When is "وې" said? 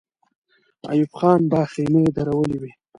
2.61-2.71